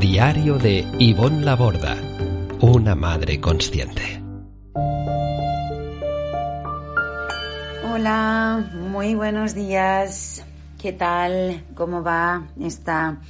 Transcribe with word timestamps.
Diario 0.00 0.58
de 0.58 0.86
Ivonne 0.98 1.42
Laborda, 1.42 1.96
una 2.60 2.94
madre 2.94 3.40
consciente. 3.40 4.22
Hola, 7.90 8.70
muy 8.74 9.14
buenos 9.14 9.54
días. 9.54 10.44
¿Qué 10.78 10.92
tal? 10.92 11.64
¿Cómo 11.74 12.02
va 12.02 12.46
esta 12.60 13.22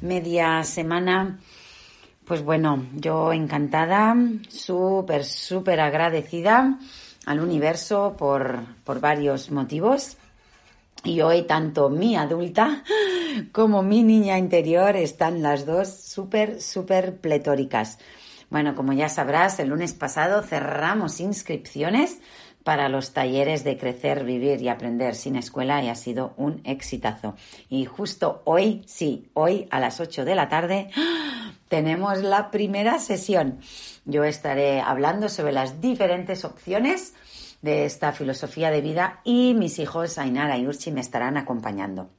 media 0.00 0.64
semana? 0.64 1.38
Pues 2.24 2.42
bueno, 2.42 2.84
yo 2.96 3.32
encantada, 3.32 4.16
súper, 4.48 5.24
súper 5.24 5.78
agradecida 5.78 6.80
al 7.26 7.40
universo 7.40 8.16
por, 8.18 8.58
por 8.82 8.98
varios 8.98 9.52
motivos. 9.52 10.16
Y 11.04 11.20
hoy 11.20 11.42
tanto 11.42 11.88
mi 11.88 12.16
adulta 12.16 12.82
como 13.52 13.82
mi 13.82 14.02
niña 14.02 14.38
interior 14.38 14.96
están 14.96 15.42
las 15.42 15.66
dos 15.66 15.88
súper, 15.88 16.60
súper 16.60 17.16
pletóricas. 17.16 17.98
Bueno, 18.50 18.74
como 18.74 18.92
ya 18.92 19.08
sabrás, 19.08 19.58
el 19.60 19.68
lunes 19.68 19.92
pasado 19.92 20.42
cerramos 20.42 21.20
inscripciones 21.20 22.18
para 22.64 22.88
los 22.88 23.12
talleres 23.12 23.64
de 23.64 23.78
crecer, 23.78 24.24
vivir 24.24 24.60
y 24.60 24.68
aprender 24.68 25.14
sin 25.14 25.36
escuela 25.36 25.82
y 25.82 25.88
ha 25.88 25.94
sido 25.94 26.34
un 26.36 26.60
exitazo. 26.64 27.34
Y 27.68 27.84
justo 27.84 28.42
hoy, 28.44 28.82
sí, 28.86 29.30
hoy 29.34 29.66
a 29.70 29.80
las 29.80 30.00
8 30.00 30.24
de 30.24 30.34
la 30.34 30.48
tarde 30.48 30.90
tenemos 31.68 32.18
la 32.22 32.50
primera 32.50 32.98
sesión. 32.98 33.60
Yo 34.04 34.24
estaré 34.24 34.80
hablando 34.80 35.28
sobre 35.28 35.52
las 35.52 35.80
diferentes 35.80 36.44
opciones 36.44 37.14
de 37.62 37.84
esta 37.84 38.12
filosofía 38.12 38.70
de 38.70 38.80
vida 38.80 39.20
y 39.24 39.54
mis 39.54 39.78
hijos 39.78 40.18
Ainara 40.18 40.58
y 40.58 40.66
Urchi 40.66 40.90
me 40.90 41.00
estarán 41.00 41.36
acompañando. 41.36 42.10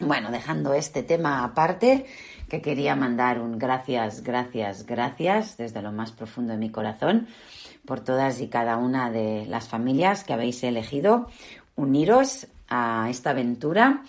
Bueno, 0.00 0.30
dejando 0.30 0.74
este 0.74 1.02
tema 1.02 1.42
aparte, 1.42 2.04
que 2.48 2.60
quería 2.60 2.94
mandar 2.94 3.40
un 3.40 3.58
gracias, 3.58 4.22
gracias, 4.22 4.84
gracias 4.84 5.56
desde 5.56 5.80
lo 5.80 5.90
más 5.90 6.12
profundo 6.12 6.52
de 6.52 6.58
mi 6.58 6.70
corazón 6.70 7.28
por 7.86 8.00
todas 8.00 8.40
y 8.40 8.48
cada 8.48 8.76
una 8.76 9.10
de 9.10 9.46
las 9.46 9.68
familias 9.68 10.22
que 10.22 10.34
habéis 10.34 10.62
elegido 10.64 11.30
uniros 11.76 12.46
a 12.68 13.08
esta 13.08 13.30
aventura 13.30 14.02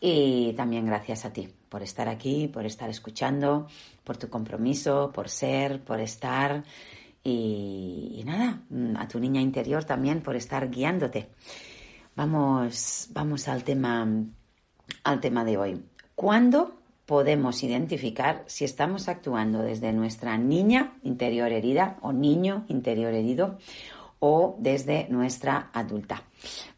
y 0.00 0.52
también 0.52 0.86
gracias 0.86 1.24
a 1.24 1.32
ti 1.32 1.48
por 1.68 1.82
estar 1.82 2.08
aquí, 2.08 2.48
por 2.48 2.64
estar 2.64 2.88
escuchando, 2.88 3.66
por 4.04 4.18
tu 4.18 4.28
compromiso, 4.28 5.10
por 5.12 5.28
ser, 5.28 5.80
por 5.80 5.98
estar 6.00 6.62
y, 7.24 8.22
nada, 8.26 8.60
a 8.96 9.08
tu 9.08 9.18
niña 9.18 9.40
interior 9.40 9.82
también 9.84 10.20
por 10.20 10.36
estar 10.36 10.70
guiándote. 10.70 11.30
Vamos, 12.14 13.08
vamos 13.12 13.48
al 13.48 13.64
tema, 13.64 14.06
al 15.04 15.20
tema 15.20 15.44
de 15.44 15.56
hoy. 15.56 15.84
¿Cuándo 16.14 16.76
podemos 17.06 17.62
identificar 17.62 18.44
si 18.46 18.64
estamos 18.64 19.08
actuando 19.08 19.62
desde 19.62 19.92
nuestra 19.92 20.38
niña 20.38 20.94
interior 21.02 21.52
herida 21.52 21.98
o 22.02 22.12
niño 22.12 22.64
interior 22.68 23.12
herido 23.12 23.58
o 24.20 24.56
desde 24.58 25.08
nuestra 25.08 25.70
adulta? 25.72 26.22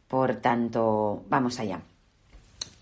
Por 0.08 0.36
tanto, 0.36 1.24
vamos 1.28 1.60
allá. 1.60 1.82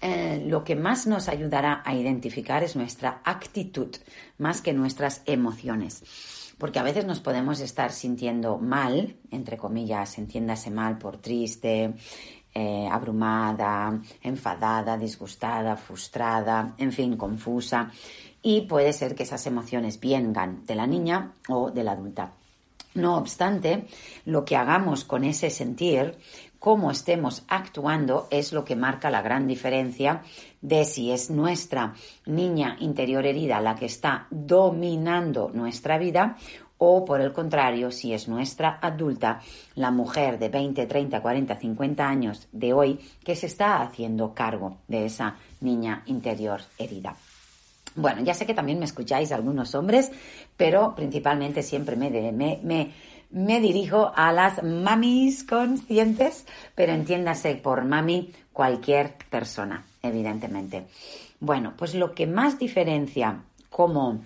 Eh, 0.01 0.45
lo 0.47 0.65
que 0.65 0.75
más 0.75 1.07
nos 1.07 1.29
ayudará 1.29 1.83
a 1.85 1.95
identificar 1.95 2.65
es 2.65 2.75
nuestra 2.75 3.21
actitud, 3.25 3.95
más 4.39 4.61
que 4.61 4.73
nuestras 4.73 5.23
emociones 5.27 6.03
porque 6.63 6.79
a 6.79 6.85
veces 6.85 7.05
nos 7.07 7.19
podemos 7.19 7.59
estar 7.59 7.91
sintiendo 7.91 8.57
mal, 8.57 9.17
entre 9.33 9.57
comillas, 9.57 10.17
entiéndase 10.17 10.71
mal 10.71 10.97
por 10.97 11.17
triste, 11.17 11.95
eh, 12.55 12.89
abrumada, 12.91 13.99
enfadada, 14.23 14.97
disgustada, 14.99 15.77
frustrada, 15.77 16.75
en 16.79 16.93
fin, 16.93 17.17
confusa. 17.17 17.91
Y 18.43 18.63
puede 18.63 18.93
ser 18.93 19.15
que 19.15 19.23
esas 19.23 19.47
emociones 19.47 19.99
vengan 20.01 20.65
de 20.67 20.75
la 20.75 20.87
niña 20.87 21.33
o 21.49 21.71
de 21.71 21.85
la 21.85 21.93
adulta. 21.93 22.33
No 22.95 23.17
obstante, 23.17 23.87
lo 24.27 24.45
que 24.45 24.57
hagamos 24.57 25.05
con 25.05 25.25
ese 25.25 25.49
sentir, 25.49 26.19
cómo 26.59 26.91
estemos 26.91 27.43
actuando, 27.49 28.29
es 28.31 28.53
lo 28.53 28.65
que 28.65 28.77
marca 28.77 29.11
la 29.11 29.23
gran 29.23 29.47
diferencia 29.47 30.23
de 30.61 30.85
si 30.85 31.11
es 31.11 31.31
nuestra 31.31 31.95
niña 32.27 32.77
interior 32.81 33.25
herida 33.25 33.61
la 33.61 33.77
que 33.77 33.87
está 33.87 34.27
dominando 34.31 35.51
nuestra 35.55 35.97
vida 35.97 36.37
o 36.85 37.05
por 37.05 37.21
el 37.21 37.33
contrario, 37.33 37.93
si 37.93 38.13
es 38.13 38.27
nuestra 38.27 38.81
adulta, 38.83 39.41
la 39.77 39.93
mujer 39.93 40.37
de 40.41 40.49
20, 40.49 40.85
30, 40.87 41.23
40, 41.23 41.55
50 41.55 42.09
años 42.09 42.49
de 42.51 42.73
hoy 42.73 42.99
que 43.23 43.37
se 43.37 43.47
está 43.47 43.83
haciendo 43.83 44.35
cargo 44.35 44.79
de 44.89 45.07
esa 45.07 45.37
niña 45.61 46.03
interior 46.07 46.61
herida. 46.77 47.15
Bueno, 47.95 48.23
ya 48.23 48.35
sé 48.35 48.47
que 48.47 48.55
también 48.55 48.81
me 48.81 48.87
escucháis 48.87 49.31
algunos 49.31 49.77
hombres, 49.77 50.11
pero 50.57 50.93
principalmente 50.97 51.63
siempre 51.63 51.95
me, 51.95 52.11
me, 52.33 52.91
me 53.31 53.61
dirijo 53.61 54.11
a 54.17 54.33
las 54.33 54.61
mamis 54.65 55.45
conscientes, 55.45 56.47
pero 56.75 56.93
entiéndase 56.93 57.55
por 57.55 57.85
mami 57.85 58.33
cualquier 58.53 59.15
persona 59.31 59.85
evidentemente. 60.03 60.87
Bueno, 61.39 61.75
pues 61.77 61.95
lo 61.95 62.13
que 62.13 62.27
más 62.27 62.59
diferencia 62.59 63.45
cómo 63.71 64.21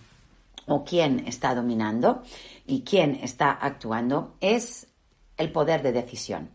o 0.67 0.85
quién 0.85 1.27
está 1.27 1.55
dominando 1.55 2.23
y 2.67 2.83
quién 2.83 3.19
está 3.23 3.51
actuando 3.51 4.35
es 4.41 4.87
el 5.37 5.53
poder 5.53 5.83
de 5.83 5.93
decisión. 5.93 6.51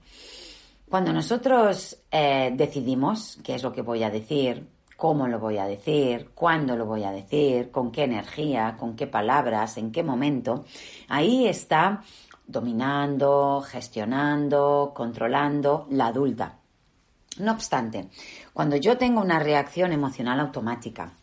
Cuando 0.90 1.14
nosotros 1.14 1.98
eh, 2.12 2.52
decidimos 2.54 3.40
qué 3.44 3.56
es 3.56 3.64
lo 3.64 3.72
que 3.72 3.82
voy 3.82 4.04
a 4.04 4.10
decir, 4.10 4.68
cómo 4.98 5.28
lo 5.28 5.40
voy 5.40 5.58
a 5.58 5.66
decir, 5.66 6.32
cuándo 6.36 6.76
lo 6.76 6.86
voy 6.86 7.04
a 7.06 7.12
decir, 7.12 7.72
con 7.72 7.92
qué 7.92 8.04
energía, 8.04 8.76
con 8.78 8.96
qué 8.96 9.08
palabras, 9.08 9.78
en 9.78 9.92
qué 9.92 10.04
momento, 10.04 10.66
ahí 11.08 11.48
está 11.48 12.04
dominando, 12.46 13.64
gestionando, 13.66 14.92
controlando 14.94 15.88
la 15.90 16.08
adulta. 16.08 16.60
No 17.40 17.54
obstante, 17.54 18.10
cuando 18.54 18.76
yo 18.76 18.98
tengo 18.98 19.22
una 19.22 19.40
reacción 19.40 19.94
emocional 19.94 20.40
automática, 20.40 21.14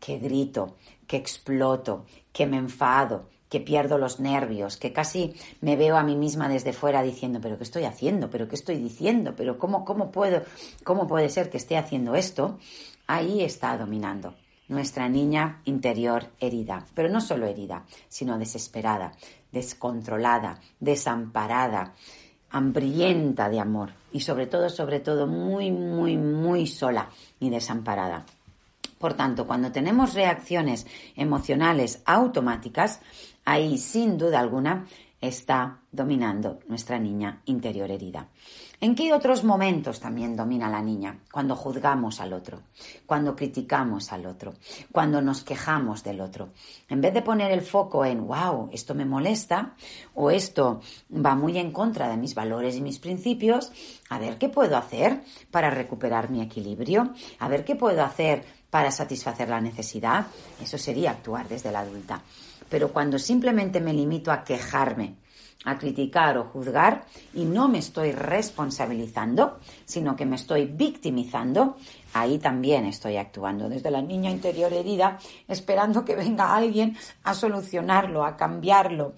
que 0.00 0.18
grito, 0.18 0.76
que 1.06 1.16
exploto, 1.16 2.06
que 2.32 2.46
me 2.46 2.56
enfado, 2.56 3.28
que 3.48 3.60
pierdo 3.60 3.98
los 3.98 4.20
nervios, 4.20 4.76
que 4.76 4.92
casi 4.92 5.34
me 5.60 5.76
veo 5.76 5.96
a 5.96 6.02
mí 6.02 6.16
misma 6.16 6.48
desde 6.48 6.72
fuera 6.72 7.02
diciendo, 7.02 7.38
pero 7.40 7.56
¿qué 7.58 7.64
estoy 7.64 7.84
haciendo? 7.84 8.28
¿Pero 8.28 8.48
qué 8.48 8.56
estoy 8.56 8.76
diciendo? 8.76 9.34
¿Pero 9.36 9.58
cómo, 9.58 9.84
cómo, 9.84 10.10
puedo, 10.10 10.42
cómo 10.84 11.06
puede 11.06 11.28
ser 11.28 11.48
que 11.48 11.56
esté 11.56 11.76
haciendo 11.76 12.14
esto? 12.14 12.58
Ahí 13.06 13.42
está 13.42 13.76
dominando 13.78 14.34
nuestra 14.68 15.08
niña 15.08 15.60
interior 15.64 16.26
herida, 16.40 16.84
pero 16.94 17.08
no 17.08 17.20
solo 17.20 17.46
herida, 17.46 17.84
sino 18.08 18.36
desesperada, 18.36 19.12
descontrolada, 19.52 20.60
desamparada, 20.80 21.94
hambrienta 22.50 23.48
de 23.48 23.60
amor 23.60 23.90
y 24.12 24.20
sobre 24.20 24.46
todo, 24.46 24.68
sobre 24.68 25.00
todo, 25.00 25.26
muy, 25.26 25.70
muy, 25.70 26.16
muy 26.16 26.66
sola 26.66 27.10
y 27.38 27.50
desamparada. 27.50 28.26
Por 28.98 29.14
tanto, 29.14 29.46
cuando 29.46 29.72
tenemos 29.72 30.14
reacciones 30.14 30.86
emocionales 31.14 32.02
automáticas, 32.06 33.00
ahí 33.44 33.78
sin 33.78 34.16
duda 34.16 34.40
alguna 34.40 34.86
está 35.20 35.80
dominando 35.90 36.60
nuestra 36.68 36.98
niña 36.98 37.42
interior 37.46 37.90
herida. 37.90 38.28
¿En 38.78 38.94
qué 38.94 39.14
otros 39.14 39.42
momentos 39.42 40.00
también 40.00 40.36
domina 40.36 40.68
la 40.68 40.82
niña? 40.82 41.20
Cuando 41.32 41.56
juzgamos 41.56 42.20
al 42.20 42.34
otro, 42.34 42.60
cuando 43.06 43.34
criticamos 43.34 44.12
al 44.12 44.26
otro, 44.26 44.52
cuando 44.92 45.22
nos 45.22 45.42
quejamos 45.42 46.04
del 46.04 46.20
otro. 46.20 46.50
En 46.90 47.00
vez 47.00 47.14
de 47.14 47.22
poner 47.22 47.50
el 47.52 47.62
foco 47.62 48.04
en, 48.04 48.26
wow, 48.26 48.68
esto 48.72 48.94
me 48.94 49.06
molesta 49.06 49.74
o 50.14 50.30
esto 50.30 50.82
va 51.10 51.34
muy 51.34 51.56
en 51.56 51.72
contra 51.72 52.08
de 52.10 52.18
mis 52.18 52.34
valores 52.34 52.76
y 52.76 52.82
mis 52.82 52.98
principios, 52.98 53.72
a 54.10 54.18
ver 54.18 54.36
qué 54.36 54.50
puedo 54.50 54.76
hacer 54.76 55.22
para 55.50 55.70
recuperar 55.70 56.28
mi 56.28 56.42
equilibrio, 56.42 57.14
a 57.38 57.48
ver 57.48 57.64
qué 57.64 57.76
puedo 57.76 58.04
hacer 58.04 58.44
para 58.68 58.90
satisfacer 58.90 59.48
la 59.48 59.62
necesidad. 59.62 60.26
Eso 60.60 60.76
sería 60.76 61.12
actuar 61.12 61.48
desde 61.48 61.72
la 61.72 61.80
adulta. 61.80 62.20
Pero 62.68 62.92
cuando 62.92 63.18
simplemente 63.18 63.80
me 63.80 63.94
limito 63.94 64.30
a 64.30 64.44
quejarme 64.44 65.14
a 65.64 65.78
criticar 65.78 66.38
o 66.38 66.44
juzgar 66.44 67.06
y 67.34 67.44
no 67.44 67.68
me 67.68 67.78
estoy 67.78 68.12
responsabilizando, 68.12 69.58
sino 69.84 70.14
que 70.14 70.26
me 70.26 70.36
estoy 70.36 70.66
victimizando, 70.66 71.76
ahí 72.12 72.38
también 72.38 72.84
estoy 72.86 73.16
actuando 73.16 73.68
desde 73.68 73.90
la 73.90 74.02
niña 74.02 74.30
interior 74.30 74.72
herida, 74.72 75.18
esperando 75.48 76.04
que 76.04 76.14
venga 76.14 76.54
alguien 76.54 76.96
a 77.24 77.34
solucionarlo, 77.34 78.24
a 78.24 78.36
cambiarlo, 78.36 79.14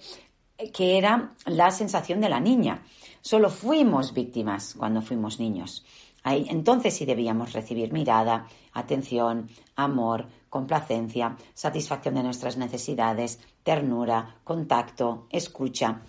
que 0.73 0.97
era 0.97 1.33
la 1.45 1.71
sensación 1.71 2.19
de 2.19 2.29
la 2.29 2.39
niña. 2.39 2.83
Solo 3.21 3.49
fuimos 3.49 4.13
víctimas 4.13 4.75
cuando 4.77 5.01
fuimos 5.01 5.39
niños. 5.39 5.85
Entonces 6.23 6.95
sí 6.95 7.05
debíamos 7.05 7.53
recibir 7.53 7.93
mirada, 7.93 8.45
atención, 8.73 9.49
amor, 9.75 10.27
complacencia, 10.49 11.37
satisfacción 11.53 12.15
de 12.15 12.23
nuestras 12.23 12.57
necesidades, 12.57 13.39
ternura, 13.69 14.37
contacto, 14.43 15.27
escucha. 15.29 16.01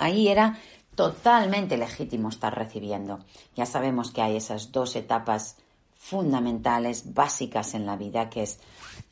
Ahí 0.00 0.26
era 0.26 0.58
totalmente 0.96 1.76
legítimo 1.76 2.28
estar 2.28 2.52
recibiendo. 2.52 3.20
Ya 3.54 3.66
sabemos 3.66 4.10
que 4.10 4.20
hay 4.20 4.34
esas 4.34 4.72
dos 4.72 4.96
etapas 4.96 5.58
fundamentales, 5.94 7.14
básicas 7.14 7.74
en 7.74 7.86
la 7.86 7.94
vida, 7.94 8.28
que 8.28 8.42
es 8.42 8.58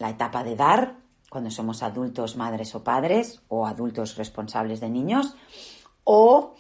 la 0.00 0.10
etapa 0.10 0.42
de 0.42 0.56
dar, 0.56 0.96
cuando 1.30 1.48
somos 1.52 1.84
adultos, 1.84 2.34
madres 2.34 2.74
o 2.74 2.82
padres, 2.82 3.40
o 3.46 3.68
adultos 3.68 4.16
responsables 4.16 4.80
de 4.80 4.90
niños, 4.90 5.36
o 6.02 6.56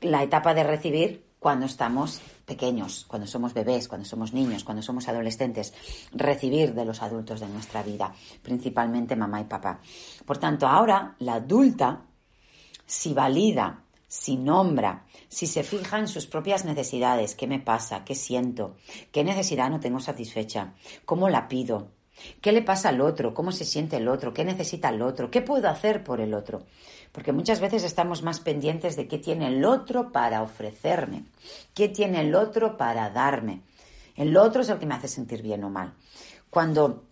la 0.00 0.24
etapa 0.24 0.54
de 0.54 0.64
recibir 0.64 1.27
cuando 1.38 1.66
estamos 1.66 2.20
pequeños, 2.44 3.04
cuando 3.06 3.26
somos 3.26 3.54
bebés, 3.54 3.88
cuando 3.88 4.06
somos 4.06 4.32
niños, 4.32 4.64
cuando 4.64 4.82
somos 4.82 5.08
adolescentes, 5.08 5.72
recibir 6.12 6.74
de 6.74 6.84
los 6.84 7.02
adultos 7.02 7.40
de 7.40 7.48
nuestra 7.48 7.82
vida, 7.82 8.12
principalmente 8.42 9.16
mamá 9.16 9.40
y 9.40 9.44
papá. 9.44 9.80
Por 10.24 10.38
tanto, 10.38 10.66
ahora 10.66 11.14
la 11.20 11.34
adulta, 11.34 12.02
si 12.86 13.14
valida, 13.14 13.84
si 14.08 14.36
nombra, 14.36 15.04
si 15.28 15.46
se 15.46 15.62
fija 15.62 15.98
en 15.98 16.08
sus 16.08 16.26
propias 16.26 16.64
necesidades, 16.64 17.34
qué 17.34 17.46
me 17.46 17.60
pasa, 17.60 18.04
qué 18.04 18.14
siento, 18.14 18.76
qué 19.12 19.22
necesidad 19.22 19.70
no 19.70 19.80
tengo 19.80 20.00
satisfecha, 20.00 20.74
cómo 21.04 21.28
la 21.28 21.46
pido, 21.46 21.92
qué 22.40 22.52
le 22.52 22.62
pasa 22.62 22.88
al 22.88 23.00
otro, 23.00 23.34
cómo 23.34 23.52
se 23.52 23.64
siente 23.66 23.98
el 23.98 24.08
otro, 24.08 24.32
qué 24.32 24.44
necesita 24.44 24.88
el 24.88 25.02
otro, 25.02 25.30
qué 25.30 25.42
puedo 25.42 25.68
hacer 25.68 26.02
por 26.02 26.20
el 26.20 26.34
otro 26.34 26.64
porque 27.12 27.32
muchas 27.32 27.60
veces 27.60 27.84
estamos 27.84 28.22
más 28.22 28.40
pendientes 28.40 28.96
de 28.96 29.08
qué 29.08 29.18
tiene 29.18 29.48
el 29.48 29.64
otro 29.64 30.12
para 30.12 30.42
ofrecerme, 30.42 31.24
qué 31.74 31.88
tiene 31.88 32.20
el 32.20 32.34
otro 32.34 32.76
para 32.76 33.10
darme. 33.10 33.62
El 34.16 34.36
otro 34.36 34.62
es 34.62 34.68
el 34.68 34.78
que 34.78 34.86
me 34.86 34.94
hace 34.94 35.08
sentir 35.08 35.42
bien 35.42 35.62
o 35.64 35.70
mal. 35.70 35.94
Cuando 36.50 37.04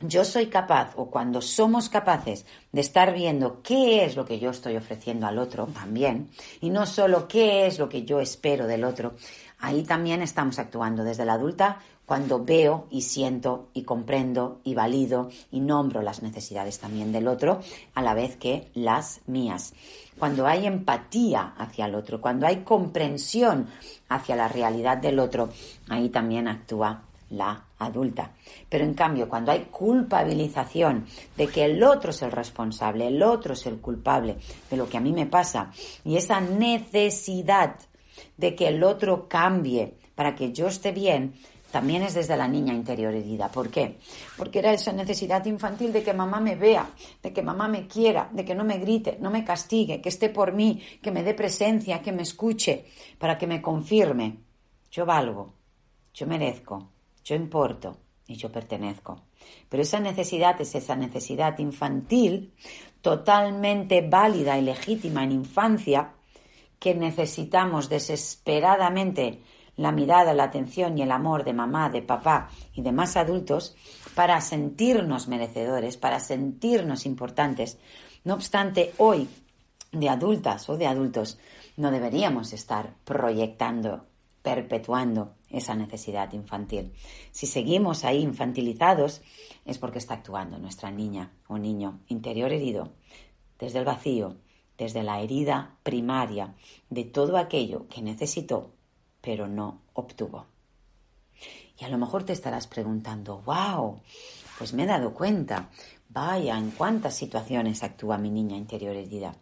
yo 0.00 0.24
soy 0.24 0.46
capaz 0.46 0.92
o 0.96 1.10
cuando 1.10 1.42
somos 1.42 1.88
capaces 1.88 2.46
de 2.72 2.80
estar 2.80 3.12
viendo 3.12 3.62
qué 3.62 4.04
es 4.04 4.16
lo 4.16 4.24
que 4.24 4.38
yo 4.38 4.50
estoy 4.50 4.76
ofreciendo 4.76 5.26
al 5.26 5.38
otro 5.38 5.66
también, 5.66 6.30
y 6.60 6.70
no 6.70 6.86
solo 6.86 7.28
qué 7.28 7.66
es 7.66 7.78
lo 7.78 7.88
que 7.88 8.04
yo 8.04 8.20
espero 8.20 8.66
del 8.66 8.84
otro, 8.84 9.14
ahí 9.58 9.82
también 9.82 10.22
estamos 10.22 10.58
actuando 10.58 11.04
desde 11.04 11.24
la 11.24 11.34
adulta 11.34 11.80
cuando 12.10 12.44
veo 12.44 12.88
y 12.90 13.02
siento 13.02 13.68
y 13.72 13.84
comprendo 13.84 14.58
y 14.64 14.74
valido 14.74 15.30
y 15.52 15.60
nombro 15.60 16.02
las 16.02 16.24
necesidades 16.24 16.80
también 16.80 17.12
del 17.12 17.28
otro 17.28 17.60
a 17.94 18.02
la 18.02 18.14
vez 18.14 18.34
que 18.34 18.68
las 18.74 19.20
mías. 19.28 19.74
Cuando 20.18 20.44
hay 20.48 20.66
empatía 20.66 21.54
hacia 21.56 21.86
el 21.86 21.94
otro, 21.94 22.20
cuando 22.20 22.48
hay 22.48 22.64
comprensión 22.64 23.68
hacia 24.08 24.34
la 24.34 24.48
realidad 24.48 24.98
del 24.98 25.20
otro, 25.20 25.50
ahí 25.88 26.08
también 26.08 26.48
actúa 26.48 27.04
la 27.30 27.66
adulta. 27.78 28.32
Pero 28.68 28.82
en 28.82 28.94
cambio, 28.94 29.28
cuando 29.28 29.52
hay 29.52 29.68
culpabilización 29.70 31.06
de 31.36 31.46
que 31.46 31.64
el 31.64 31.80
otro 31.80 32.10
es 32.10 32.22
el 32.22 32.32
responsable, 32.32 33.06
el 33.06 33.22
otro 33.22 33.52
es 33.52 33.66
el 33.66 33.78
culpable 33.78 34.36
de 34.68 34.76
lo 34.76 34.88
que 34.88 34.96
a 34.96 35.00
mí 35.00 35.12
me 35.12 35.26
pasa, 35.26 35.70
y 36.04 36.16
esa 36.16 36.40
necesidad 36.40 37.76
de 38.36 38.56
que 38.56 38.66
el 38.66 38.82
otro 38.82 39.28
cambie 39.28 39.94
para 40.16 40.34
que 40.34 40.52
yo 40.52 40.66
esté 40.66 40.90
bien, 40.90 41.34
también 41.70 42.02
es 42.02 42.14
desde 42.14 42.36
la 42.36 42.48
niña 42.48 42.74
interior 42.74 43.14
herida. 43.14 43.48
¿Por 43.48 43.70
qué? 43.70 43.98
Porque 44.36 44.58
era 44.58 44.72
esa 44.72 44.92
necesidad 44.92 45.44
infantil 45.46 45.92
de 45.92 46.02
que 46.02 46.12
mamá 46.12 46.40
me 46.40 46.56
vea, 46.56 46.90
de 47.22 47.32
que 47.32 47.42
mamá 47.42 47.68
me 47.68 47.86
quiera, 47.86 48.28
de 48.32 48.44
que 48.44 48.54
no 48.54 48.64
me 48.64 48.78
grite, 48.78 49.18
no 49.20 49.30
me 49.30 49.44
castigue, 49.44 50.00
que 50.00 50.08
esté 50.08 50.28
por 50.28 50.52
mí, 50.52 50.82
que 51.02 51.10
me 51.10 51.22
dé 51.22 51.34
presencia, 51.34 52.02
que 52.02 52.12
me 52.12 52.22
escuche, 52.22 52.86
para 53.18 53.38
que 53.38 53.46
me 53.46 53.62
confirme. 53.62 54.38
Yo 54.90 55.06
valgo, 55.06 55.54
yo 56.12 56.26
merezco, 56.26 56.90
yo 57.24 57.36
importo 57.36 57.96
y 58.26 58.34
yo 58.36 58.50
pertenezco. 58.50 59.22
Pero 59.68 59.82
esa 59.82 60.00
necesidad 60.00 60.60
es 60.60 60.74
esa 60.74 60.96
necesidad 60.96 61.58
infantil 61.58 62.52
totalmente 63.00 64.02
válida 64.02 64.58
y 64.58 64.62
legítima 64.62 65.24
en 65.24 65.32
infancia 65.32 66.14
que 66.78 66.94
necesitamos 66.94 67.88
desesperadamente 67.88 69.40
la 69.80 69.92
mirada, 69.92 70.34
la 70.34 70.44
atención 70.44 70.98
y 70.98 71.02
el 71.02 71.10
amor 71.10 71.42
de 71.42 71.54
mamá, 71.54 71.88
de 71.88 72.02
papá 72.02 72.50
y 72.74 72.82
de 72.82 72.92
más 72.92 73.16
adultos 73.16 73.74
para 74.14 74.38
sentirnos 74.42 75.26
merecedores, 75.26 75.96
para 75.96 76.20
sentirnos 76.20 77.06
importantes. 77.06 77.78
No 78.22 78.34
obstante, 78.34 78.92
hoy, 78.98 79.26
de 79.90 80.10
adultas 80.10 80.68
o 80.68 80.76
de 80.76 80.86
adultos, 80.86 81.38
no 81.78 81.90
deberíamos 81.90 82.52
estar 82.52 82.92
proyectando, 83.04 84.04
perpetuando 84.42 85.32
esa 85.48 85.74
necesidad 85.74 86.30
infantil. 86.34 86.92
Si 87.30 87.46
seguimos 87.46 88.04
ahí 88.04 88.20
infantilizados, 88.20 89.22
es 89.64 89.78
porque 89.78 89.98
está 89.98 90.12
actuando 90.12 90.58
nuestra 90.58 90.90
niña 90.90 91.32
o 91.48 91.56
niño 91.56 92.00
interior 92.08 92.52
herido, 92.52 92.92
desde 93.58 93.78
el 93.78 93.86
vacío, 93.86 94.36
desde 94.76 95.02
la 95.02 95.22
herida 95.22 95.78
primaria 95.82 96.54
de 96.90 97.04
todo 97.04 97.38
aquello 97.38 97.88
que 97.88 98.02
necesitó 98.02 98.74
pero 99.20 99.46
no 99.46 99.80
obtuvo. 99.94 100.46
Y 101.80 101.84
a 101.84 101.88
lo 101.88 101.98
mejor 101.98 102.24
te 102.24 102.32
estarás 102.32 102.66
preguntando, 102.66 103.42
wow, 103.46 104.00
pues 104.58 104.74
me 104.74 104.82
he 104.82 104.86
dado 104.86 105.14
cuenta, 105.14 105.70
vaya 106.10 106.58
en 106.58 106.72
cuántas 106.72 107.14
situaciones 107.14 107.82
actúa 107.82 108.18
mi 108.18 108.30
niña 108.30 108.56
interior 108.56 108.94
herida, 108.94 109.34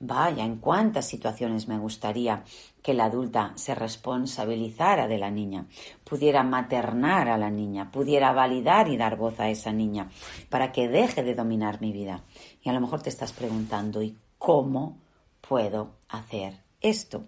vaya 0.00 0.44
en 0.44 0.56
cuántas 0.56 1.06
situaciones 1.06 1.68
me 1.68 1.78
gustaría 1.78 2.44
que 2.82 2.92
la 2.92 3.06
adulta 3.06 3.52
se 3.54 3.74
responsabilizara 3.74 5.08
de 5.08 5.18
la 5.18 5.30
niña, 5.30 5.66
pudiera 6.04 6.42
maternar 6.42 7.28
a 7.28 7.38
la 7.38 7.50
niña, 7.50 7.90
pudiera 7.90 8.32
validar 8.32 8.88
y 8.88 8.96
dar 8.96 9.16
voz 9.16 9.40
a 9.40 9.48
esa 9.48 9.72
niña 9.72 10.10
para 10.50 10.72
que 10.72 10.88
deje 10.88 11.22
de 11.22 11.34
dominar 11.34 11.80
mi 11.80 11.92
vida. 11.92 12.24
Y 12.62 12.68
a 12.68 12.72
lo 12.72 12.80
mejor 12.80 13.00
te 13.02 13.08
estás 13.08 13.32
preguntando, 13.32 14.02
¿y 14.02 14.18
cómo 14.36 14.98
puedo 15.40 15.92
hacer 16.08 16.60
esto? 16.80 17.24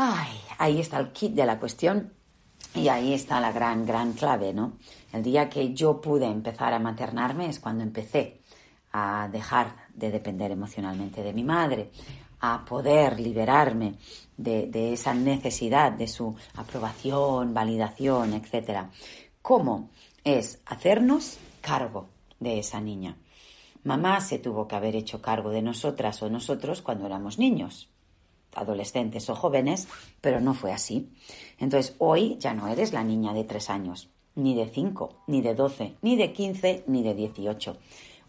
Ay, 0.00 0.28
ahí 0.58 0.78
está 0.78 1.00
el 1.00 1.10
kit 1.10 1.34
de 1.34 1.44
la 1.44 1.58
cuestión 1.58 2.12
y 2.72 2.86
ahí 2.86 3.14
está 3.14 3.40
la 3.40 3.50
gran, 3.50 3.84
gran 3.84 4.12
clave, 4.12 4.54
¿no? 4.54 4.74
El 5.12 5.24
día 5.24 5.50
que 5.50 5.74
yo 5.74 6.00
pude 6.00 6.26
empezar 6.26 6.72
a 6.72 6.78
maternarme 6.78 7.48
es 7.48 7.58
cuando 7.58 7.82
empecé 7.82 8.40
a 8.92 9.28
dejar 9.32 9.74
de 9.92 10.12
depender 10.12 10.52
emocionalmente 10.52 11.24
de 11.24 11.32
mi 11.32 11.42
madre, 11.42 11.90
a 12.38 12.64
poder 12.64 13.18
liberarme 13.18 13.96
de, 14.36 14.68
de 14.68 14.92
esa 14.92 15.14
necesidad 15.14 15.90
de 15.90 16.06
su 16.06 16.32
aprobación, 16.54 17.52
validación, 17.52 18.34
etc. 18.34 18.86
¿Cómo? 19.42 19.90
Es 20.22 20.60
hacernos 20.66 21.38
cargo 21.60 22.08
de 22.38 22.60
esa 22.60 22.80
niña. 22.80 23.16
Mamá 23.82 24.20
se 24.20 24.38
tuvo 24.38 24.68
que 24.68 24.76
haber 24.76 24.94
hecho 24.94 25.20
cargo 25.20 25.50
de 25.50 25.62
nosotras 25.62 26.22
o 26.22 26.30
nosotros 26.30 26.82
cuando 26.82 27.06
éramos 27.06 27.40
niños 27.40 27.88
adolescentes 28.54 29.28
o 29.30 29.34
jóvenes, 29.34 29.88
pero 30.20 30.40
no 30.40 30.54
fue 30.54 30.72
así. 30.72 31.10
Entonces, 31.58 31.94
hoy 31.98 32.36
ya 32.38 32.54
no 32.54 32.68
eres 32.68 32.92
la 32.92 33.04
niña 33.04 33.32
de 33.32 33.44
tres 33.44 33.70
años, 33.70 34.08
ni 34.34 34.54
de 34.54 34.68
cinco, 34.68 35.16
ni 35.26 35.42
de 35.42 35.54
doce, 35.54 35.96
ni 36.02 36.16
de 36.16 36.32
quince, 36.32 36.84
ni 36.86 37.02
de 37.02 37.14
dieciocho. 37.14 37.76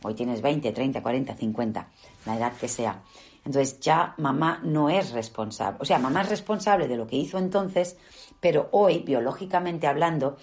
Hoy 0.03 0.13
tienes 0.13 0.41
veinte, 0.41 0.71
treinta, 0.71 1.01
cuarenta, 1.01 1.35
cincuenta, 1.35 1.89
la 2.25 2.38
edad 2.38 2.53
que 2.53 2.67
sea. 2.67 3.03
Entonces 3.45 3.79
ya 3.79 4.13
mamá 4.17 4.59
no 4.63 4.89
es 4.89 5.11
responsable, 5.11 5.79
o 5.81 5.85
sea, 5.85 5.99
mamá 5.99 6.21
es 6.21 6.29
responsable 6.29 6.88
de 6.88 6.97
lo 6.97 7.07
que 7.07 7.15
hizo 7.15 7.38
entonces, 7.38 7.97
pero 8.39 8.69
hoy, 8.71 8.99
biológicamente 8.99 9.88
hablando, 9.88 10.38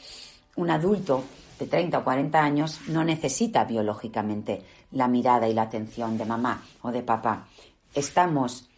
un 0.57 0.71
adulto 0.71 1.23
de 1.59 1.67
30 1.67 1.99
o 1.99 2.05
40 2.05 2.43
años 2.43 2.81
no 2.89 3.05
necesita 3.05 3.65
biológicamente 3.65 4.63
la 4.93 5.09
mirada 5.09 5.49
y 5.49 5.55
la 5.55 5.63
atención 5.63 6.19
de 6.19 6.25
mamá 6.25 6.63
o 6.83 6.91
de 6.91 7.03
papá. 7.03 7.47
Estamos 7.95 8.69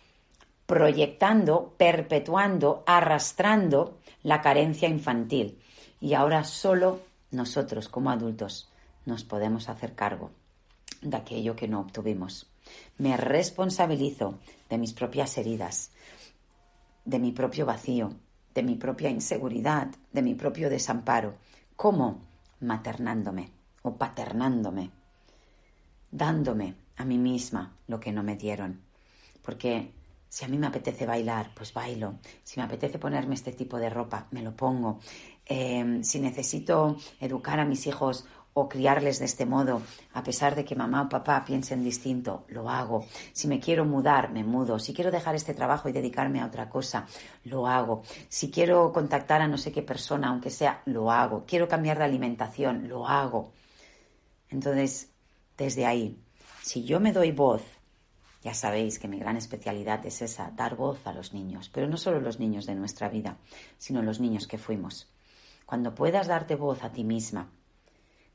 proyectando, 0.68 1.75
perpetuando, 1.78 2.84
arrastrando 2.87 3.96
la 4.22 4.42
carencia 4.42 4.87
infantil. 4.87 5.58
Y 5.98 6.12
ahora 6.12 6.44
solo 6.44 7.00
nosotros 7.30 7.88
como 7.88 8.10
adultos 8.10 8.70
nos 9.06 9.25
podemos 9.25 9.70
hacer 9.70 9.94
cargo 9.94 10.30
de 11.00 11.16
aquello 11.16 11.56
que 11.56 11.68
no 11.68 11.80
obtuvimos. 11.80 12.50
Me 12.98 13.16
responsabilizo 13.16 14.40
de 14.68 14.76
mis 14.76 14.92
propias 14.92 15.38
heridas, 15.38 15.90
de 17.06 17.18
mi 17.18 17.32
propio 17.32 17.64
vacío, 17.64 18.10
de 18.54 18.62
mi 18.62 18.75
propia 18.75 19.08
inseguridad, 19.08 19.88
de 20.12 20.20
mi 20.20 20.34
propio 20.34 20.68
desamparo. 20.68 21.37
¿Cómo? 21.76 22.26
Maternándome 22.60 23.52
o 23.80 23.96
paternándome, 23.96 24.90
dándome 26.10 26.75
a 26.98 27.06
mí 27.06 27.16
misma 27.16 27.75
lo 27.87 27.98
que 27.98 28.12
no 28.12 28.22
me 28.22 28.37
dieron 28.37 28.87
porque 29.48 29.94
si 30.28 30.44
a 30.44 30.49
mí 30.49 30.58
me 30.58 30.66
apetece 30.66 31.06
bailar, 31.06 31.50
pues 31.54 31.73
bailo. 31.73 32.18
Si 32.44 32.61
me 32.61 32.66
apetece 32.66 32.99
ponerme 32.99 33.35
este 33.35 33.52
tipo 33.52 33.78
de 33.78 33.90
ropa, 33.90 34.26
me 34.30 34.42
lo 34.42 34.54
pongo. 34.54 35.00
Eh, 35.47 36.00
si 36.02 36.20
necesito 36.20 36.97
educar 37.20 37.58
a 37.58 37.64
mis 37.64 37.87
hijos 37.87 38.26
o 38.52 38.68
criarles 38.68 39.18
de 39.20 39.25
este 39.25 39.47
modo, 39.47 39.82
a 40.12 40.23
pesar 40.23 40.54
de 40.54 40.64
que 40.64 40.75
mamá 40.75 41.02
o 41.02 41.08
papá 41.08 41.44
piensen 41.44 41.85
distinto, 41.85 42.44
lo 42.49 42.68
hago. 42.68 43.06
Si 43.32 43.47
me 43.47 43.61
quiero 43.61 43.85
mudar, 43.85 44.32
me 44.32 44.44
mudo. 44.44 44.78
Si 44.78 44.92
quiero 44.92 45.11
dejar 45.11 45.35
este 45.35 45.54
trabajo 45.54 45.88
y 45.88 45.92
dedicarme 45.92 46.40
a 46.40 46.47
otra 46.47 46.68
cosa, 46.68 47.06
lo 47.44 47.66
hago. 47.66 48.02
Si 48.28 48.50
quiero 48.50 48.92
contactar 48.92 49.40
a 49.40 49.49
no 49.49 49.58
sé 49.58 49.73
qué 49.73 49.82
persona, 49.82 50.28
aunque 50.28 50.50
sea, 50.50 50.82
lo 50.87 51.11
hago. 51.11 51.44
Quiero 51.47 51.68
cambiar 51.68 51.99
de 51.99 52.04
alimentación, 52.04 52.88
lo 52.88 53.06
hago. 53.06 53.52
Entonces, 54.50 55.11
desde 55.56 55.87
ahí, 55.87 56.18
si 56.62 56.85
yo 56.85 57.00
me 57.00 57.12
doy 57.12 57.32
voz, 57.32 57.62
ya 58.42 58.54
sabéis 58.54 58.99
que 58.99 59.09
mi 59.09 59.18
gran 59.18 59.37
especialidad 59.37 60.04
es 60.07 60.23
esa, 60.23 60.50
dar 60.50 60.76
voz 60.76 61.07
a 61.07 61.12
los 61.12 61.33
niños, 61.35 61.71
pero 61.73 61.88
no 61.88 61.97
solo 61.97 62.21
los 62.21 62.38
niños 62.38 62.66
de 62.66 62.75
nuestra 62.75 63.09
vida, 63.09 63.37
sino 63.78 64.02
los 64.02 64.21
niños 64.21 64.47
que 64.47 64.59
fuimos. 64.59 65.09
Cuando 65.66 65.95
puedas 65.95 66.28
darte 66.28 66.54
voz 66.54 66.85
a 66.85 66.92
ti 66.92 67.04
misma, 67.04 67.50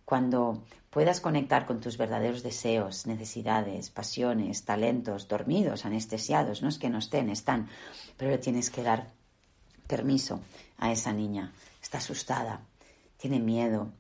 cuando 0.06 0.64
puedas 0.90 1.22
conectar 1.22 1.66
con 1.66 1.80
tus 1.80 1.98
verdaderos 1.98 2.44
deseos, 2.44 3.08
necesidades, 3.08 3.90
pasiones, 3.90 4.66
talentos, 4.66 5.28
dormidos, 5.28 5.86
anestesiados, 5.86 6.62
no 6.62 6.70
es 6.70 6.78
que 6.78 6.90
no 6.90 7.00
estén, 7.00 7.30
están, 7.30 7.70
pero 8.18 8.32
le 8.32 8.38
tienes 8.38 8.70
que 8.70 8.84
dar 8.84 9.12
permiso 9.88 10.42
a 10.78 10.92
esa 10.92 11.14
niña. 11.14 11.54
Está 11.82 12.00
asustada, 12.00 12.62
tiene 13.18 13.40
miedo, 13.40 13.92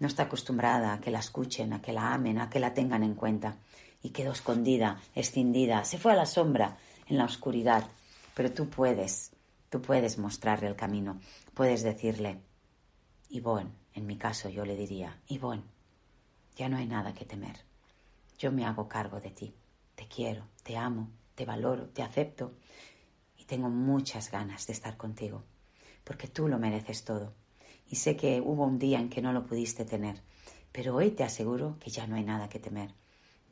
no 0.00 0.06
está 0.06 0.24
acostumbrada 0.24 0.94
a 0.94 1.00
que 1.00 1.10
la 1.10 1.20
escuchen, 1.20 1.72
a 1.72 1.82
que 1.82 1.92
la 1.92 2.12
amen, 2.12 2.40
a 2.40 2.50
que 2.50 2.58
la 2.58 2.74
tengan 2.74 3.02
en 3.02 3.14
cuenta. 3.14 3.56
Y 4.02 4.10
quedó 4.10 4.32
escondida, 4.32 5.00
escindida, 5.14 5.84
se 5.84 5.98
fue 5.98 6.12
a 6.12 6.16
la 6.16 6.26
sombra, 6.26 6.78
en 7.06 7.18
la 7.18 7.24
oscuridad. 7.24 7.86
Pero 8.34 8.52
tú 8.52 8.68
puedes, 8.68 9.32
tú 9.68 9.80
puedes 9.80 10.18
mostrarle 10.18 10.68
el 10.68 10.76
camino, 10.76 11.20
puedes 11.54 11.82
decirle, 11.82 12.40
Ivonne, 13.28 13.70
en 13.94 14.06
mi 14.06 14.16
caso 14.16 14.48
yo 14.48 14.64
le 14.64 14.76
diría, 14.76 15.20
Ivonne, 15.28 15.64
ya 16.56 16.68
no 16.68 16.76
hay 16.76 16.86
nada 16.86 17.14
que 17.14 17.24
temer. 17.24 17.56
Yo 18.38 18.52
me 18.52 18.66
hago 18.66 18.88
cargo 18.88 19.20
de 19.20 19.30
ti. 19.30 19.54
Te 19.94 20.06
quiero, 20.08 20.44
te 20.62 20.76
amo, 20.76 21.10
te 21.34 21.44
valoro, 21.44 21.88
te 21.88 22.02
acepto 22.02 22.54
y 23.38 23.44
tengo 23.44 23.68
muchas 23.68 24.30
ganas 24.30 24.66
de 24.66 24.72
estar 24.72 24.96
contigo, 24.96 25.42
porque 26.04 26.28
tú 26.28 26.48
lo 26.48 26.58
mereces 26.58 27.04
todo. 27.04 27.34
Y 27.88 27.96
sé 27.96 28.16
que 28.16 28.40
hubo 28.40 28.64
un 28.64 28.78
día 28.78 28.98
en 28.98 29.10
que 29.10 29.22
no 29.22 29.32
lo 29.32 29.46
pudiste 29.46 29.84
tener, 29.84 30.22
pero 30.72 30.94
hoy 30.94 31.10
te 31.10 31.24
aseguro 31.24 31.76
que 31.78 31.90
ya 31.90 32.06
no 32.06 32.16
hay 32.16 32.24
nada 32.24 32.48
que 32.48 32.58
temer. 32.58 32.94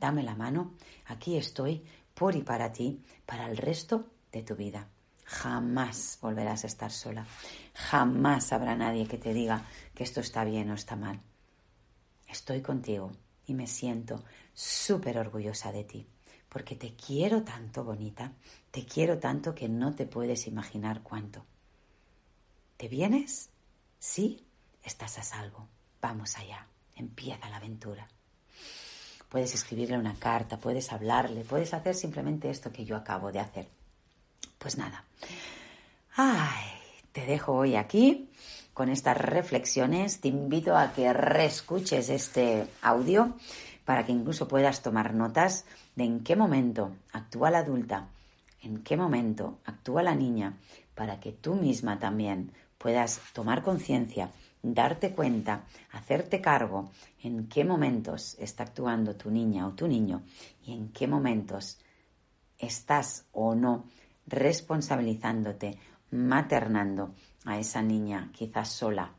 Dame 0.01 0.23
la 0.23 0.33
mano, 0.33 0.73
aquí 1.05 1.37
estoy 1.37 1.85
por 2.15 2.35
y 2.35 2.41
para 2.41 2.73
ti, 2.73 3.03
para 3.23 3.47
el 3.47 3.55
resto 3.55 4.07
de 4.31 4.41
tu 4.41 4.55
vida. 4.55 4.89
Jamás 5.25 6.17
volverás 6.19 6.63
a 6.63 6.67
estar 6.67 6.91
sola. 6.91 7.23
Jamás 7.75 8.51
habrá 8.51 8.75
nadie 8.75 9.05
que 9.05 9.19
te 9.19 9.31
diga 9.31 9.63
que 9.93 10.03
esto 10.03 10.19
está 10.19 10.43
bien 10.43 10.71
o 10.71 10.73
está 10.73 10.95
mal. 10.95 11.21
Estoy 12.27 12.63
contigo 12.63 13.11
y 13.45 13.53
me 13.53 13.67
siento 13.67 14.23
súper 14.55 15.19
orgullosa 15.19 15.71
de 15.71 15.83
ti, 15.83 16.07
porque 16.49 16.75
te 16.75 16.95
quiero 16.95 17.43
tanto, 17.43 17.83
bonita, 17.83 18.33
te 18.71 18.87
quiero 18.87 19.19
tanto 19.19 19.53
que 19.53 19.69
no 19.69 19.93
te 19.93 20.07
puedes 20.07 20.47
imaginar 20.47 21.03
cuánto. 21.03 21.45
¿Te 22.77 22.87
vienes? 22.87 23.51
Sí, 23.99 24.47
estás 24.81 25.19
a 25.19 25.23
salvo. 25.23 25.67
Vamos 26.01 26.39
allá, 26.39 26.65
empieza 26.95 27.47
la 27.51 27.57
aventura. 27.57 28.07
Puedes 29.31 29.55
escribirle 29.55 29.97
una 29.97 30.15
carta, 30.15 30.57
puedes 30.57 30.91
hablarle, 30.91 31.45
puedes 31.45 31.73
hacer 31.73 31.95
simplemente 31.95 32.49
esto 32.49 32.69
que 32.73 32.83
yo 32.83 32.97
acabo 32.97 33.31
de 33.31 33.39
hacer. 33.39 33.69
Pues 34.57 34.77
nada. 34.77 35.05
Ay, 36.17 36.65
te 37.13 37.25
dejo 37.25 37.53
hoy 37.53 37.77
aquí 37.77 38.29
con 38.73 38.89
estas 38.89 39.15
reflexiones. 39.17 40.19
Te 40.19 40.27
invito 40.27 40.75
a 40.75 40.91
que 40.91 41.13
reescuches 41.13 42.09
este 42.09 42.67
audio 42.81 43.33
para 43.85 44.05
que 44.05 44.11
incluso 44.11 44.49
puedas 44.49 44.81
tomar 44.81 45.13
notas 45.13 45.63
de 45.95 46.03
en 46.03 46.25
qué 46.25 46.35
momento 46.35 46.91
actúa 47.13 47.51
la 47.51 47.59
adulta, 47.59 48.09
en 48.61 48.83
qué 48.83 48.97
momento 48.97 49.59
actúa 49.63 50.03
la 50.03 50.13
niña, 50.13 50.57
para 50.93 51.21
que 51.21 51.31
tú 51.31 51.55
misma 51.55 51.99
también 51.99 52.51
puedas 52.77 53.21
tomar 53.33 53.63
conciencia, 53.63 54.29
darte 54.61 55.13
cuenta, 55.13 55.65
hacerte 55.91 56.41
cargo 56.41 56.91
en 57.23 57.47
qué 57.47 57.63
momentos 57.63 58.35
está 58.39 58.63
actuando 58.63 59.15
tu 59.15 59.31
niña 59.31 59.67
o 59.67 59.73
tu 59.73 59.87
niño 59.87 60.23
y 60.65 60.73
en 60.73 60.89
qué 60.89 61.07
momentos 61.07 61.79
estás 62.57 63.25
o 63.31 63.55
no 63.55 63.85
responsabilizándote, 64.27 65.77
maternando 66.11 67.15
a 67.45 67.57
esa 67.57 67.81
niña 67.81 68.29
quizás 68.33 68.69
sola. 68.69 69.13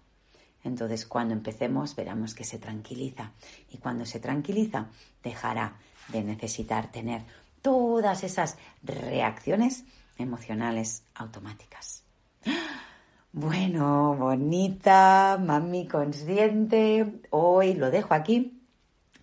Entonces 0.63 1.07
cuando 1.07 1.35
empecemos 1.35 1.97
veremos 1.97 2.35
que 2.35 2.45
se 2.45 2.59
tranquiliza 2.59 3.33
y 3.71 3.79
cuando 3.79 4.07
se 4.07 4.21
tranquiliza 4.21 4.87
dejará 5.23 5.77
de 6.09 6.23
necesitar 6.23 6.91
tener 6.93 7.23
todas 7.63 8.23
esas 8.25 8.59
reacciones 8.83 9.85
emocionales 10.19 11.05
automáticas. 11.15 12.05
Bueno, 13.35 14.15
bonita, 14.15 15.39
mami 15.41 15.87
consciente, 15.89 17.21
hoy 17.31 17.75
lo 17.75 17.91
dejo 17.91 18.13
aquí 18.15 18.63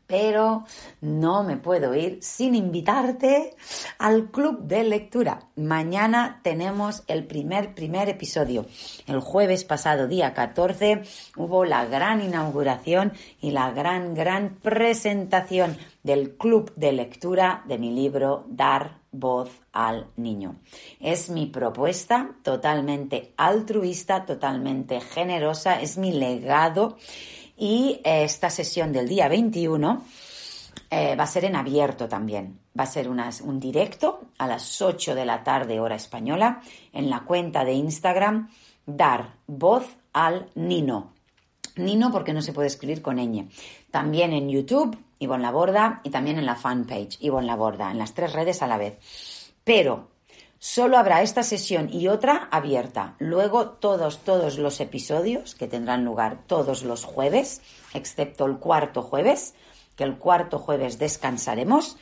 pero 0.09 0.65
no 1.01 1.43
me 1.43 1.57
puedo 1.57 1.93
ir 1.93 2.17
sin 2.23 2.55
invitarte 2.55 3.55
al 3.99 4.31
club 4.31 4.63
de 4.63 4.83
lectura. 4.83 5.51
Mañana 5.55 6.39
tenemos 6.41 7.03
el 7.05 7.27
primer, 7.27 7.75
primer 7.75 8.09
episodio. 8.09 8.65
El 9.05 9.19
jueves 9.19 9.65
pasado, 9.65 10.07
día 10.07 10.33
14, 10.33 11.03
hubo 11.37 11.63
la 11.63 11.85
gran 11.85 12.23
inauguración 12.23 13.13
y 13.39 13.51
la 13.51 13.69
gran, 13.69 14.15
gran 14.15 14.55
presentación 14.55 15.77
del 16.01 16.35
club 16.37 16.73
de 16.75 16.91
lectura 16.91 17.63
de 17.67 17.77
mi 17.77 17.91
libro 17.91 18.45
Dar 18.47 18.98
voz 19.11 19.49
al 19.73 20.07
niño. 20.17 20.55
Es 20.99 21.29
mi 21.29 21.45
propuesta 21.47 22.31
totalmente 22.43 23.33
altruista, 23.37 24.25
totalmente 24.25 25.01
generosa, 25.01 25.81
es 25.81 25.97
mi 25.97 26.11
legado 26.11 26.97
y 27.57 27.99
eh, 28.03 28.23
esta 28.23 28.49
sesión 28.49 28.91
del 28.91 29.07
día 29.07 29.27
21 29.27 30.03
eh, 30.91 31.15
va 31.15 31.23
a 31.23 31.27
ser 31.27 31.45
en 31.45 31.55
abierto 31.55 32.07
también. 32.07 32.59
Va 32.77 32.83
a 32.83 32.87
ser 32.87 33.09
un 33.09 33.59
directo 33.59 34.21
a 34.37 34.47
las 34.47 34.81
8 34.81 35.13
de 35.13 35.25
la 35.25 35.43
tarde 35.43 35.79
hora 35.79 35.95
española 35.95 36.61
en 36.93 37.09
la 37.09 37.21
cuenta 37.21 37.65
de 37.65 37.73
Instagram 37.73 38.49
Dar 38.85 39.33
Voz 39.45 39.85
al 40.13 40.47
Nino. 40.55 41.13
Nino 41.75 42.11
porque 42.11 42.33
no 42.33 42.41
se 42.41 42.53
puede 42.53 42.67
escribir 42.67 43.01
con 43.01 43.17
ñ. 43.17 43.49
También 43.91 44.33
en 44.33 44.49
YouTube, 44.49 44.97
Ivonne 45.19 45.43
Laborda, 45.43 46.01
y 46.03 46.09
también 46.09 46.37
en 46.37 46.45
la 46.45 46.55
fanpage, 46.55 47.17
Ivonne 47.21 47.47
Laborda, 47.47 47.91
en 47.91 47.97
las 47.97 48.13
tres 48.13 48.33
redes 48.33 48.61
a 48.61 48.67
la 48.67 48.77
vez. 48.77 48.97
Pero 49.63 50.09
Solo 50.61 50.97
habrá 50.97 51.21
esta 51.21 51.41
sesión 51.41 51.89
y 51.89 52.09
otra 52.09 52.49
abierta. 52.51 53.15
Luego 53.17 53.69
todos, 53.69 54.19
todos 54.25 54.57
los 54.57 54.81
episodios 54.81 55.55
que 55.55 55.69
tendrán 55.69 56.03
lugar 56.03 56.39
todos 56.47 56.83
los 56.83 57.05
jueves, 57.05 57.61
excepto 57.93 58.45
el 58.45 58.57
cuarto 58.57 59.01
jueves, 59.01 59.53
que 59.95 60.03
el 60.03 60.17
cuarto 60.17 60.59
jueves 60.59 60.99
descansaremos 60.99 61.95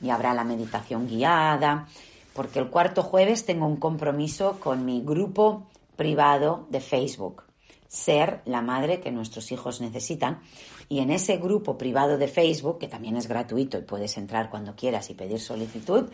y 0.00 0.08
habrá 0.08 0.32
la 0.32 0.44
meditación 0.44 1.06
guiada, 1.06 1.86
porque 2.32 2.60
el 2.60 2.70
cuarto 2.70 3.02
jueves 3.02 3.44
tengo 3.44 3.66
un 3.66 3.76
compromiso 3.76 4.58
con 4.58 4.86
mi 4.86 5.02
grupo 5.02 5.66
privado 5.96 6.66
de 6.70 6.80
Facebook, 6.80 7.42
ser 7.88 8.40
la 8.46 8.62
madre 8.62 9.00
que 9.00 9.10
nuestros 9.10 9.52
hijos 9.52 9.82
necesitan. 9.82 10.40
Y 10.88 11.00
en 11.00 11.10
ese 11.10 11.36
grupo 11.36 11.76
privado 11.76 12.16
de 12.16 12.28
Facebook, 12.28 12.78
que 12.78 12.88
también 12.88 13.16
es 13.16 13.28
gratuito 13.28 13.78
y 13.78 13.82
puedes 13.82 14.16
entrar 14.16 14.50
cuando 14.50 14.74
quieras 14.74 15.10
y 15.10 15.14
pedir 15.14 15.40
solicitud, 15.40 16.08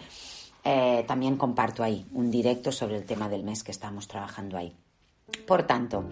eh, 0.65 1.05
también 1.07 1.37
comparto 1.37 1.83
ahí 1.83 2.07
un 2.13 2.31
directo 2.31 2.73
sobre 2.73 2.97
el 2.97 3.05
tema 3.05 3.29
del 3.29 3.45
mes 3.45 3.63
que 3.63 3.71
estamos 3.71 4.09
trabajando 4.09 4.57
ahí. 4.57 4.75
Por 5.47 5.65
tanto, 5.67 6.05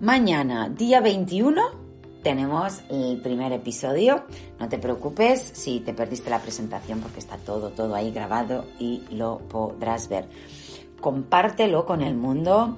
mañana, 0.00 0.68
día 0.68 1.00
21, 1.00 1.60
tenemos 2.22 2.82
el 2.88 3.20
primer 3.20 3.52
episodio. 3.52 4.24
No 4.58 4.68
te 4.68 4.78
preocupes 4.78 5.40
si 5.40 5.80
te 5.80 5.94
perdiste 5.94 6.30
la 6.30 6.40
presentación 6.40 7.00
porque 7.00 7.18
está 7.18 7.36
todo, 7.36 7.70
todo 7.70 7.94
ahí 7.94 8.12
grabado 8.12 8.66
y 8.78 9.02
lo 9.10 9.38
podrás 9.48 10.08
ver. 10.08 10.28
Compártelo 11.00 11.86
con 11.86 12.02
el 12.02 12.14
mundo. 12.14 12.76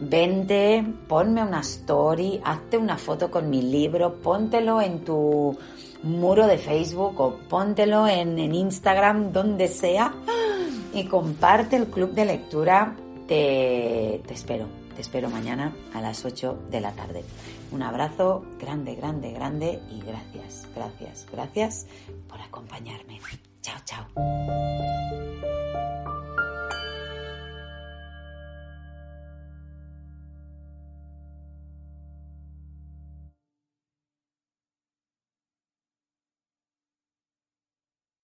Vente, 0.00 0.84
ponme 1.08 1.42
una 1.42 1.60
story, 1.60 2.40
hazte 2.44 2.78
una 2.78 2.96
foto 2.96 3.30
con 3.30 3.50
mi 3.50 3.62
libro, 3.62 4.14
póntelo 4.14 4.80
en 4.80 5.04
tu 5.04 5.58
muro 6.04 6.46
de 6.46 6.56
Facebook 6.58 7.20
o 7.20 7.36
póntelo 7.48 8.06
en, 8.06 8.38
Instagram, 8.38 9.32
donde 9.32 9.66
sea 9.66 10.14
y 10.94 11.04
comparte 11.06 11.76
el 11.76 11.86
club 11.86 12.12
de 12.12 12.24
lectura. 12.26 12.94
Te, 13.26 14.22
te 14.26 14.34
espero, 14.34 14.66
te 14.94 15.02
espero 15.02 15.30
mañana 15.30 15.74
a 15.92 16.00
las 16.00 16.24
8 16.24 16.58
de 16.70 16.80
la 16.80 16.92
tarde. 16.92 17.24
Un 17.72 17.82
abrazo 17.82 18.44
grande, 18.58 18.94
grande, 18.94 19.32
grande 19.32 19.80
y 19.90 20.00
gracias, 20.00 20.68
gracias, 20.74 21.26
gracias 21.30 21.86
por 22.28 22.40
acompañarme. 22.40 23.20
Chao, 23.60 23.80
chao. 23.84 24.06